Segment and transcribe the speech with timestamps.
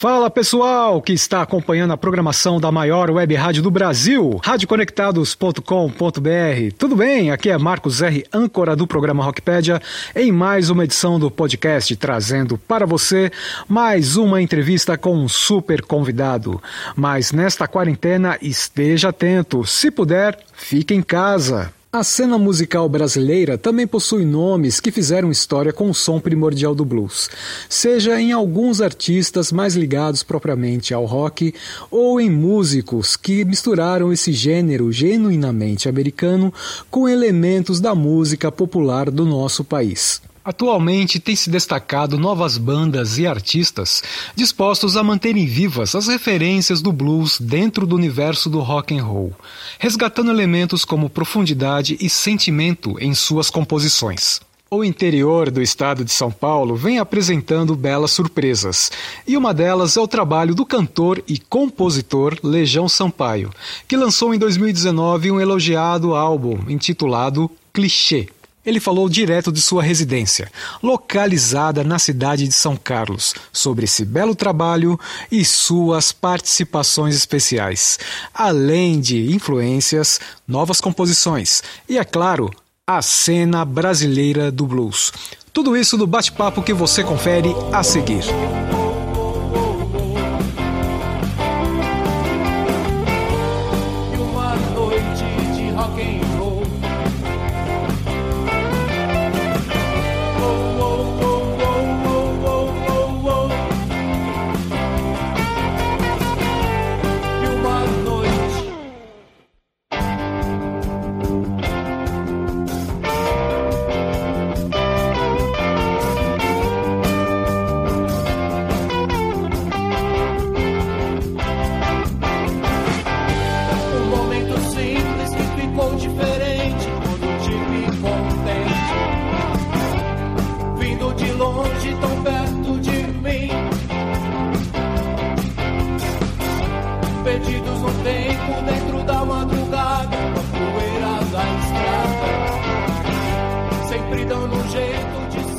[0.00, 6.76] Fala pessoal que está acompanhando a programação da maior web rádio do Brasil, radioconectados.com.br.
[6.78, 7.32] Tudo bem?
[7.32, 9.82] Aqui é Marcos R, âncora do programa Rockpedia,
[10.14, 13.32] em mais uma edição do podcast, trazendo para você
[13.66, 16.62] mais uma entrevista com um super convidado.
[16.94, 19.66] Mas nesta quarentena, esteja atento.
[19.66, 21.76] Se puder, fique em casa.
[21.90, 26.84] A cena musical brasileira também possui nomes que fizeram história com o som primordial do
[26.84, 27.30] blues,
[27.66, 31.54] seja em alguns artistas mais ligados propriamente ao rock
[31.90, 36.52] ou em músicos que misturaram esse gênero genuinamente americano
[36.90, 40.20] com elementos da música popular do nosso país.
[40.48, 44.02] Atualmente tem se destacado novas bandas e artistas
[44.34, 49.34] dispostos a manterem vivas as referências do blues dentro do universo do rock and roll,
[49.78, 54.40] resgatando elementos como profundidade e sentimento em suas composições.
[54.70, 58.90] O interior do estado de São Paulo vem apresentando belas surpresas,
[59.26, 63.50] e uma delas é o trabalho do cantor e compositor Lejão Sampaio,
[63.86, 68.30] que lançou em 2019 um elogiado álbum intitulado Clichê.
[68.68, 70.52] Ele falou direto de sua residência,
[70.82, 75.00] localizada na cidade de São Carlos, sobre esse belo trabalho
[75.32, 77.98] e suas participações especiais,
[78.34, 82.50] além de influências, novas composições e, é claro,
[82.86, 85.14] a cena brasileira do blues.
[85.50, 88.24] Tudo isso no bate-papo que você confere a seguir.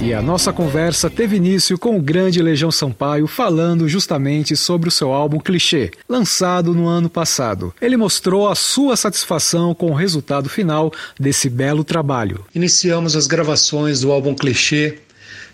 [0.10, 4.92] E a nossa conversa teve início com o grande Legião Sampaio falando justamente sobre o
[4.92, 7.72] seu álbum Clichê, lançado no ano passado.
[7.80, 12.44] Ele mostrou a sua satisfação com o resultado final desse belo trabalho.
[12.56, 14.98] Iniciamos as gravações do álbum Clichê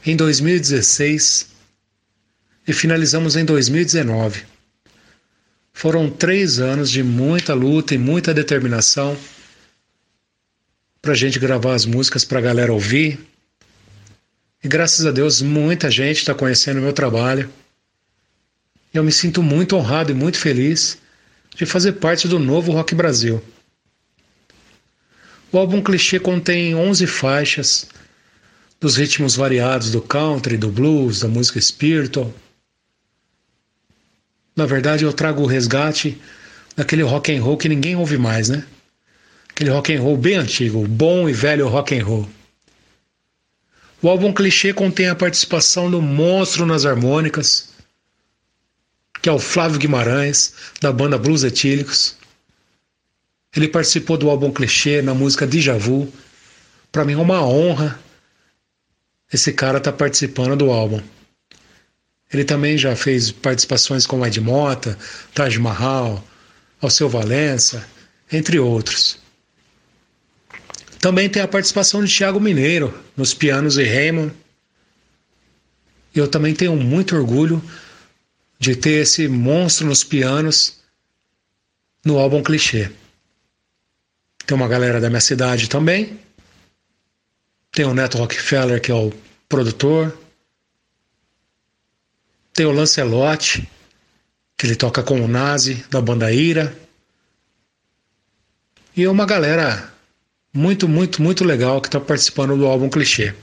[0.06, 1.50] em 2016
[2.66, 4.44] e finalizamos em 2019.
[5.74, 9.18] Foram três anos de muita luta e muita determinação
[11.02, 13.35] para a gente gravar as músicas para a galera ouvir
[14.66, 17.48] e graças a Deus, muita gente está conhecendo o meu trabalho.
[18.92, 20.98] Eu me sinto muito honrado e muito feliz
[21.56, 23.44] de fazer parte do novo Rock Brasil.
[25.52, 27.88] O álbum Clichê contém 11 faixas
[28.82, 32.34] dos ritmos variados do country, do blues, da música spiritual.
[34.56, 36.20] Na verdade, eu trago o resgate
[36.76, 38.66] daquele rock and roll que ninguém ouve mais, né?
[39.48, 42.28] Aquele rock and roll bem antigo, o bom e velho rock and roll.
[44.06, 47.70] O álbum Clichê contém a participação do monstro nas harmônicas,
[49.20, 52.16] que é o Flávio Guimarães, da banda Blues Etílicos.
[53.56, 56.14] Ele participou do álbum Clichê na música Déjà Vu.
[56.92, 58.00] Para mim é uma honra
[59.34, 61.02] esse cara estar tá participando do álbum.
[62.32, 64.96] Ele também já fez participações com Ed Mota,
[65.34, 66.24] Taj Mahal,
[66.80, 67.84] Alceu Valença,
[68.32, 69.25] entre outros.
[71.06, 74.34] Também tem a participação de Thiago Mineiro nos pianos e Raymond.
[76.16, 77.62] Eu também tenho muito orgulho
[78.58, 80.80] de ter esse monstro nos pianos
[82.04, 82.92] no álbum Clichê.
[84.48, 86.20] Tem uma galera da minha cidade também.
[87.72, 89.14] Tem o Neto Rockefeller, que é o
[89.48, 90.12] produtor.
[92.52, 93.70] Tem o Lancelotti,
[94.58, 96.76] que ele toca com o Nazi, da banda Ira.
[98.98, 99.94] E uma galera
[100.56, 103.36] muito, muito, muito legal que está participando do álbum Clichê.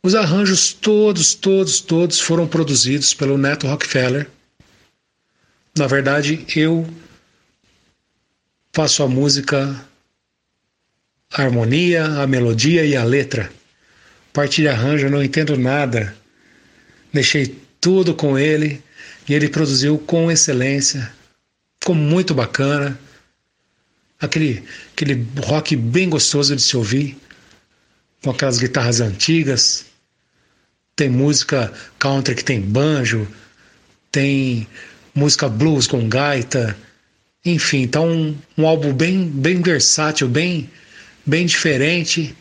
[0.00, 4.30] Os arranjos todos, todos, todos foram produzidos pelo Neto Rockefeller.
[5.76, 6.88] Na verdade, eu
[8.72, 9.84] faço a música,
[11.32, 13.50] a harmonia, a melodia e a letra.
[14.32, 16.16] Parte de arranjo eu não entendo nada.
[17.12, 18.80] Deixei tudo com ele
[19.28, 21.12] e ele produziu com excelência.
[21.80, 22.96] Ficou muito bacana
[24.20, 27.16] aquele, aquele rock bem gostoso de se ouvir,
[28.22, 29.86] com aquelas guitarras antigas,
[30.96, 33.28] tem música country que tem banjo,
[34.10, 34.66] tem
[35.14, 36.76] música blues com gaita,
[37.44, 40.68] enfim, tá um, um álbum bem, bem versátil, bem,
[41.24, 42.34] bem diferente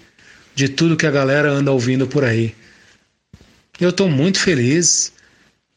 [0.55, 2.55] de tudo que a galera anda ouvindo por aí.
[3.79, 5.13] Eu estou muito feliz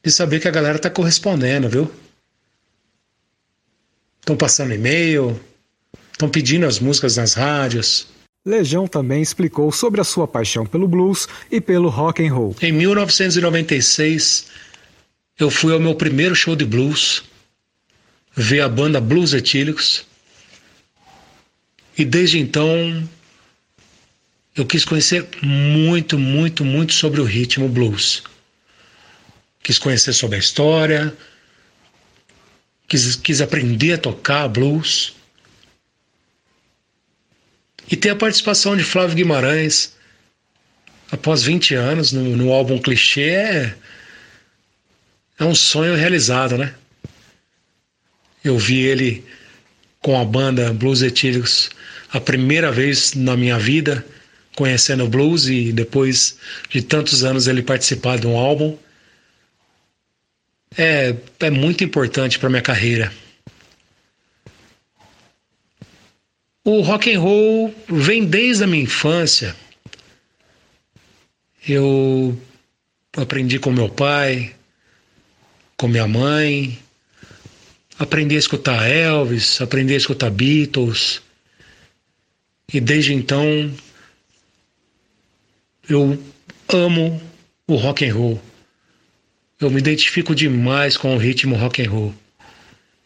[0.02, 1.92] de saber que a galera está correspondendo, viu?
[4.20, 5.38] Estão passando e-mail,
[6.20, 8.06] estão pedindo as músicas nas rádios.
[8.44, 12.54] Legião também explicou sobre a sua paixão pelo blues e pelo rock and roll.
[12.60, 14.46] Em 1996,
[15.38, 17.22] eu fui ao meu primeiro show de blues,
[18.36, 20.04] ver a banda Blues Etílicos,
[21.96, 23.02] e desde então
[24.54, 28.22] eu quis conhecer muito, muito, muito sobre o ritmo blues.
[29.62, 31.14] Quis conhecer sobre a história,
[32.88, 35.19] quis, quis aprender a tocar blues.
[37.90, 39.94] E ter a participação de Flávio Guimarães
[41.10, 43.74] após 20 anos no, no álbum Clichê é,
[45.38, 46.74] é um sonho realizado, né?
[48.44, 49.24] Eu vi ele
[50.00, 51.70] com a banda Blues Etílicos
[52.12, 54.04] a primeira vez na minha vida
[54.56, 56.36] conhecendo o blues e depois
[56.68, 58.76] de tantos anos ele participar de um álbum
[60.76, 63.12] é, é muito importante para minha carreira.
[66.64, 69.56] O rock and roll vem desde a minha infância.
[71.66, 72.38] Eu
[73.16, 74.54] aprendi com meu pai,
[75.76, 76.78] com minha mãe,
[77.98, 81.22] aprendi a escutar Elvis, aprendi a escutar Beatles.
[82.72, 83.74] E desde então
[85.88, 86.22] eu
[86.68, 87.20] amo
[87.66, 88.40] o rock and roll.
[89.58, 92.14] Eu me identifico demais com o ritmo rock and roll.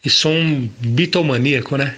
[0.03, 1.97] E sou um bitomaníaco, né?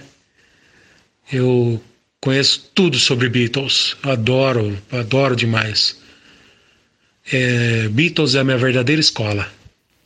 [1.32, 1.80] Eu
[2.20, 3.96] conheço tudo sobre Beatles.
[4.02, 5.96] Adoro, adoro demais.
[7.30, 9.50] É, Beatles é a minha verdadeira escola.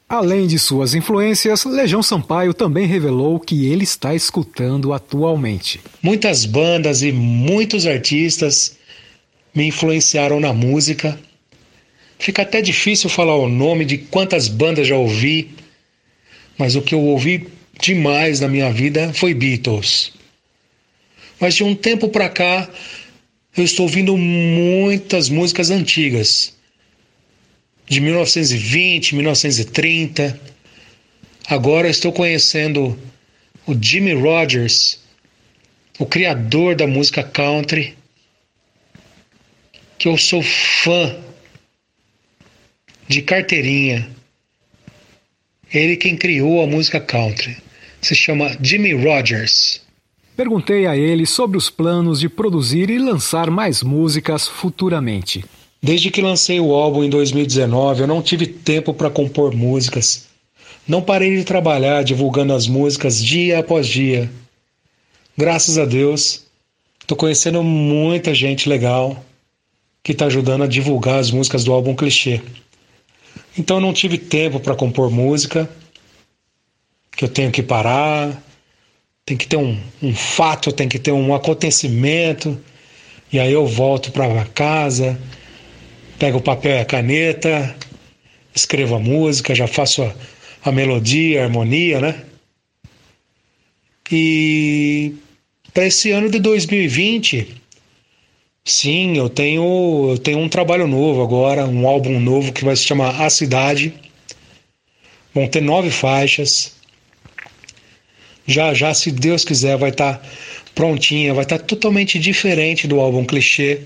[0.09, 5.81] Além de suas influências, Legião Sampaio também revelou que ele está escutando atualmente.
[6.03, 8.77] Muitas bandas e muitos artistas
[9.55, 11.19] me influenciaram na música.
[12.19, 15.55] Fica até difícil falar o nome de quantas bandas já ouvi,
[16.59, 17.49] mas o que eu ouvi
[17.81, 20.13] demais na minha vida foi Beatles.
[21.43, 22.71] Mas de um tempo para cá,
[23.57, 26.57] eu estou ouvindo muitas músicas antigas,
[27.85, 30.41] de 1920, 1930.
[31.49, 32.97] Agora estou conhecendo
[33.67, 35.01] o Jimmy Rogers,
[35.99, 37.99] o criador da música country
[39.99, 41.21] que eu sou fã
[43.09, 44.09] de carteirinha.
[45.75, 47.57] Ele quem criou a música country.
[48.01, 49.83] Se chama Jimmy Rogers.
[50.37, 55.45] Perguntei a ele sobre os planos de produzir e lançar mais músicas futuramente.
[55.83, 60.29] Desde que lancei o álbum em 2019, eu não tive tempo para compor músicas.
[60.89, 64.31] Não parei de trabalhar divulgando as músicas dia após dia.
[65.37, 66.47] Graças a Deus,
[67.01, 69.23] estou conhecendo muita gente legal
[70.03, 72.41] que está ajudando a divulgar as músicas do álbum Clichê.
[73.57, 75.69] Então eu não tive tempo para compor música,
[77.15, 78.43] que eu tenho que parar,
[79.25, 82.59] tem que ter um, um fato, tem que ter um acontecimento,
[83.33, 85.19] e aí eu volto para casa,
[86.19, 87.77] pego o papel e a caneta,
[88.55, 90.15] escrevo a música, já faço a,
[90.65, 92.25] a melodia, a harmonia, né?
[94.11, 95.15] E
[95.73, 97.63] para esse ano de 2020,
[98.65, 102.85] Sim, eu tenho, eu tenho um trabalho novo agora, um álbum novo que vai se
[102.85, 103.93] chamar A Cidade.
[105.35, 106.77] Vão ter nove faixas.
[108.47, 110.29] Já já, se Deus quiser, vai estar tá
[110.75, 113.83] prontinha, vai estar tá totalmente diferente do álbum clichê.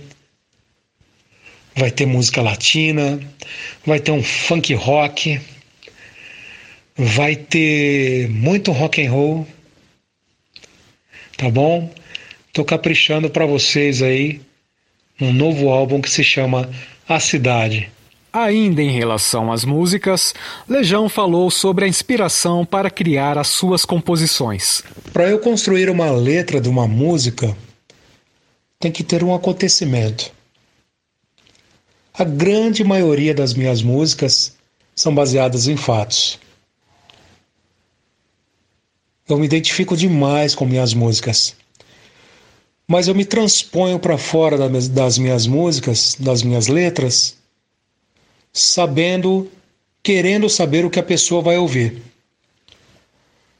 [1.74, 3.20] Vai ter música latina,
[3.84, 5.38] vai ter um funk rock,
[6.96, 9.46] vai ter muito rock and roll.
[11.36, 11.92] Tá bom?
[12.50, 14.40] Tô caprichando para vocês aí
[15.20, 16.70] um novo álbum que se chama
[17.06, 17.90] A Cidade.
[18.36, 20.34] Ainda em relação às músicas,
[20.68, 24.82] Lejão falou sobre a inspiração para criar as suas composições.
[25.10, 27.56] Para eu construir uma letra de uma música,
[28.78, 30.30] tem que ter um acontecimento.
[32.12, 34.54] A grande maioria das minhas músicas
[34.94, 36.38] são baseadas em fatos.
[39.26, 41.56] Eu me identifico demais com minhas músicas
[42.88, 47.34] mas eu me transponho para fora das minhas músicas, das minhas letras,
[48.56, 49.50] sabendo,
[50.02, 52.02] querendo saber o que a pessoa vai ouvir.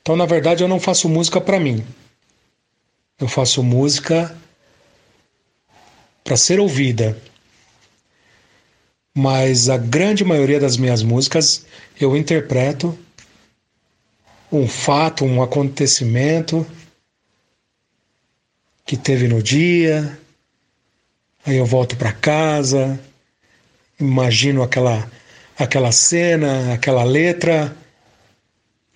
[0.00, 1.84] Então, na verdade, eu não faço música para mim.
[3.18, 4.36] Eu faço música
[6.24, 7.16] para ser ouvida.
[9.14, 11.64] mas a grande maioria das minhas músicas
[11.98, 12.96] eu interpreto
[14.52, 16.66] um fato, um acontecimento
[18.84, 20.18] que teve no dia.
[21.46, 23.00] Aí eu volto para casa,
[23.98, 25.10] imagino aquela
[25.58, 27.74] aquela cena, aquela letra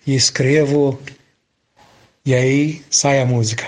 [0.05, 0.99] e escrevo
[2.25, 3.67] e aí sai a música.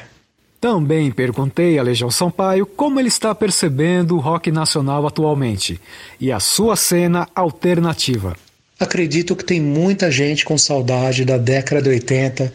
[0.62, 5.82] Também perguntei a Legião Sampaio como ele está percebendo o rock nacional atualmente
[6.20, 8.36] e a sua cena alternativa.
[8.80, 12.54] Acredito que tem muita gente com saudade da década de 80,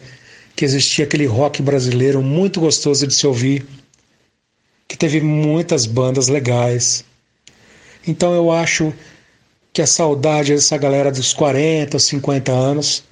[0.55, 3.65] que existia aquele rock brasileiro muito gostoso de se ouvir,
[4.87, 7.05] que teve muitas bandas legais.
[8.07, 8.93] Então eu acho
[9.71, 13.03] que a saudade dessa galera dos 40, 50 anos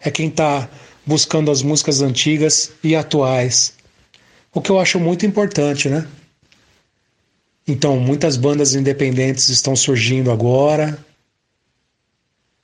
[0.00, 0.68] é quem está
[1.04, 3.76] buscando as músicas antigas e atuais
[4.56, 6.08] o que eu acho muito importante, né?
[7.68, 10.98] Então, muitas bandas independentes estão surgindo agora.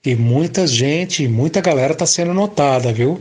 [0.03, 3.21] E muita gente, muita galera está sendo notada, viu?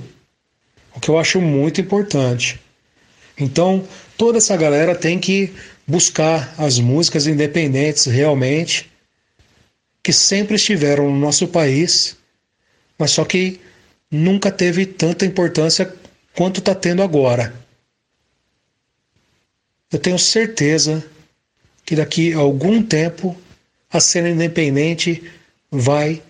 [0.95, 2.61] O que eu acho muito importante.
[3.37, 5.53] Então, toda essa galera tem que
[5.87, 8.91] buscar as músicas independentes realmente,
[10.03, 12.17] que sempre estiveram no nosso país,
[12.97, 13.59] mas só que
[14.09, 15.93] nunca teve tanta importância
[16.35, 17.53] quanto está tendo agora.
[19.91, 21.03] Eu tenho certeza
[21.85, 23.35] que daqui a algum tempo
[23.91, 25.21] a cena independente
[25.69, 26.21] vai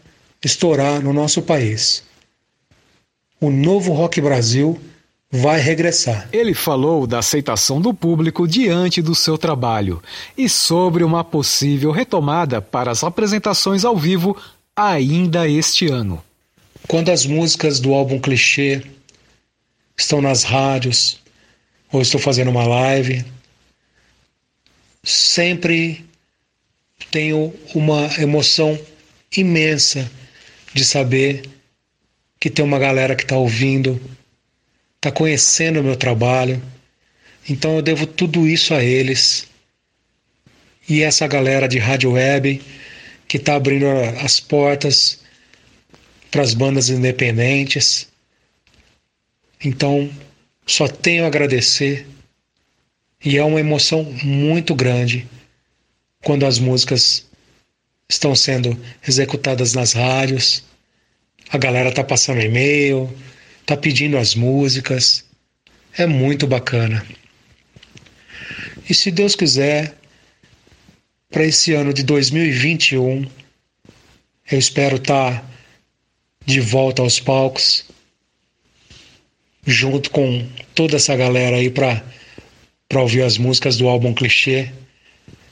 [0.43, 2.03] estourar no nosso país.
[3.39, 4.79] O novo Rock Brasil
[5.32, 6.28] vai regressar.
[6.34, 10.04] Ele falou da aceitação do público diante do seu trabalho
[10.38, 14.36] e sobre uma possível retomada para as apresentações ao vivo
[14.76, 16.22] ainda este ano.
[16.88, 18.82] Quando as músicas do álbum Clichê
[19.98, 21.20] estão nas rádios
[21.92, 23.24] ou estou fazendo uma live,
[25.04, 26.06] sempre
[27.10, 28.78] tenho uma emoção
[29.36, 30.10] imensa
[30.74, 31.50] de saber
[32.40, 34.02] que tem uma galera que está ouvindo,
[35.01, 36.62] está conhecendo o meu trabalho.
[37.50, 39.48] Então eu devo tudo isso a eles.
[40.88, 42.62] E essa galera de rádio web
[43.27, 43.88] que está abrindo
[44.24, 45.20] as portas
[46.29, 48.10] para as bandas independentes.
[49.63, 50.12] Então,
[50.67, 52.05] só tenho a agradecer
[53.24, 55.27] e é uma emoção muito grande
[56.24, 57.25] quando as músicas
[58.08, 60.63] estão sendo executadas nas rádios,
[61.50, 63.10] a galera tá passando e-mail,
[63.65, 65.25] tá pedindo as músicas.
[65.98, 67.06] É muito bacana.
[68.89, 69.96] E se Deus quiser,
[71.30, 73.25] para esse ano de 2021,
[74.51, 75.46] eu espero estar tá
[76.46, 77.86] de volta aos palcos,
[79.65, 82.03] junto com toda essa galera aí para
[82.91, 84.70] para ouvir as músicas do álbum Clichê,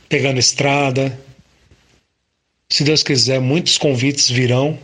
[0.10, 1.18] pegando estrada.
[2.70, 4.78] Se Deus quiser, muitos convites virão,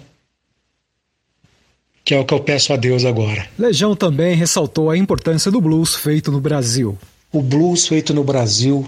[2.05, 3.49] que é o que eu peço a Deus agora.
[3.57, 6.95] Legião também ressaltou a importância do blues feito no Brasil.
[7.31, 8.87] O blues feito no Brasil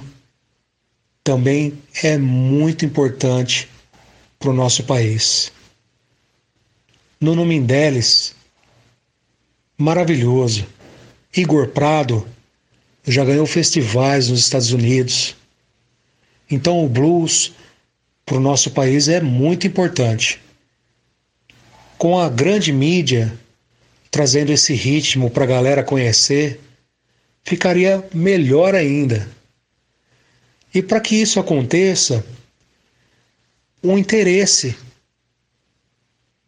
[1.23, 3.67] também é muito importante
[4.37, 5.51] para o nosso país.
[7.19, 8.35] Nuno Mindeles,
[9.75, 10.67] maravilhoso.
[11.35, 12.25] Igor Prado,
[13.05, 15.35] já ganhou festivais nos Estados Unidos.
[16.49, 17.51] Então o blues
[18.23, 20.39] para o nosso país é muito importante.
[21.97, 23.37] Com a grande mídia
[24.09, 26.59] trazendo esse ritmo para a galera conhecer,
[27.43, 29.27] ficaria melhor ainda.
[30.73, 32.25] E para que isso aconteça,
[33.83, 34.75] um interesse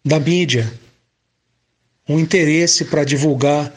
[0.04, 0.72] da mídia,
[2.08, 3.74] um interesse para divulgar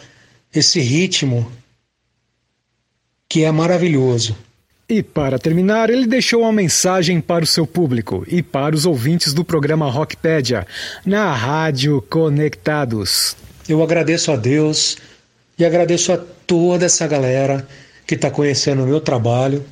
[0.54, 1.50] esse ritmo
[3.28, 4.36] que é maravilhoso.
[4.92, 9.32] E para terminar, ele deixou uma mensagem para o seu público e para os ouvintes
[9.32, 10.66] do programa Rockpedia,
[11.02, 13.34] na Rádio Conectados.
[13.66, 14.98] Eu agradeço a Deus
[15.58, 17.66] e agradeço a toda essa galera
[18.06, 19.64] que está conhecendo o meu trabalho.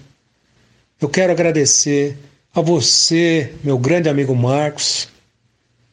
[0.99, 2.17] Eu quero agradecer
[2.55, 5.07] a você, meu grande amigo Marcos,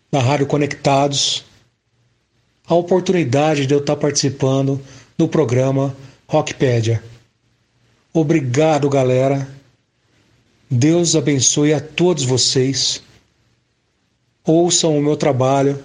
[0.09, 1.43] da Rádio Conectados,
[2.65, 4.81] a oportunidade de eu estar participando
[5.17, 5.93] do programa
[6.29, 7.03] Rockpedia.
[8.19, 9.47] Obrigado, galera.
[10.67, 12.99] Deus abençoe a todos vocês.
[14.43, 15.83] Ouçam o meu trabalho,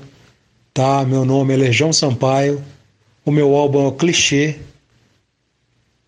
[0.72, 1.04] tá?
[1.04, 2.64] Meu nome é Legião Sampaio.
[3.22, 4.58] O meu álbum é o Clichê.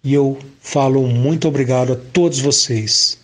[0.02, 3.18] E eu falo muito obrigado a todos vocês.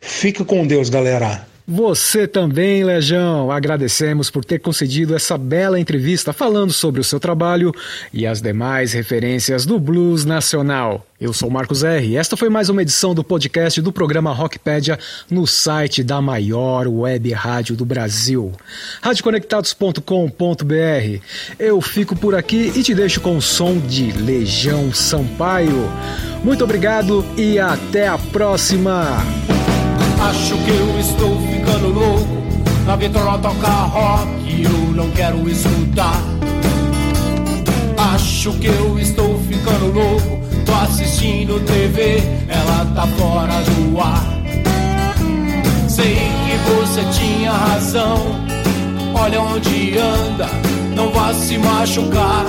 [0.00, 1.46] Fica com Deus, galera.
[1.68, 3.50] Você também, Lejão.
[3.50, 7.74] Agradecemos por ter concedido essa bela entrevista falando sobre o seu trabalho
[8.12, 11.04] e as demais referências do blues nacional.
[11.20, 12.06] Eu sou Marcos R.
[12.06, 14.96] E esta foi mais uma edição do podcast do programa Rockpedia
[15.28, 18.52] no site da maior web rádio do Brasil,
[19.02, 21.20] radioconectados.com.br.
[21.58, 25.90] Eu fico por aqui e te deixo com o som de Legião Sampaio.
[26.44, 29.16] Muito obrigado e até a próxima.
[30.20, 32.46] Acho que eu estou ficando louco.
[32.86, 36.20] Na vitrola toca rock, eu não quero escutar.
[38.14, 40.40] Acho que eu estou ficando louco.
[40.64, 44.24] Tô assistindo TV, ela tá fora do ar.
[45.88, 48.18] Sei que você tinha razão.
[49.14, 50.48] Olha onde anda,
[50.94, 52.44] não vá se machucar.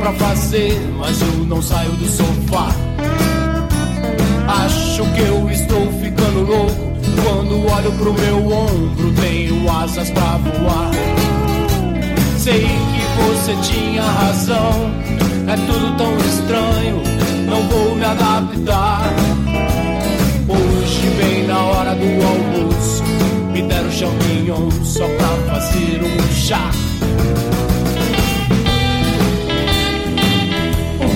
[0.00, 2.68] Pra fazer, mas eu não saio do sofá.
[4.48, 6.90] Acho que eu estou ficando louco.
[7.22, 10.90] Quando olho pro meu ombro, tenho asas pra voar.
[12.38, 14.90] Sei que você tinha razão.
[15.46, 17.02] É tudo tão estranho,
[17.46, 19.12] não vou me adaptar.
[20.48, 23.02] Hoje, bem na hora do almoço,
[23.52, 26.70] me deram champignon só pra fazer um chá.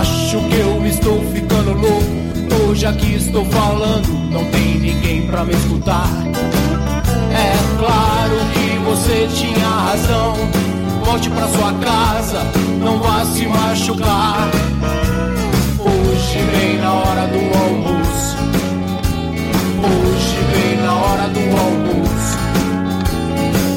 [0.00, 2.68] Acho que eu estou ficando louco.
[2.68, 6.08] Hoje aqui estou falando, não tem ninguém pra me escutar.
[7.30, 10.34] É claro que você tinha razão.
[11.04, 12.42] Volte pra sua casa,
[12.80, 14.50] não vá se machucar.
[15.78, 18.36] Hoje vem na hora do almoço.
[19.78, 22.38] Hoje vem na hora do almoço.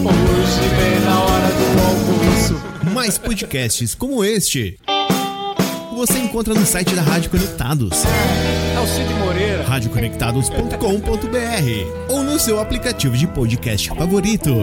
[0.03, 2.61] Hoje vem na hora do almoço.
[2.91, 4.79] Mais podcasts como este
[5.97, 8.03] você encontra no site da Rádio Conectados.
[8.05, 9.63] É o Cid Moreira.
[9.63, 14.53] radioconectados.com.br ou no seu aplicativo de podcast favorito.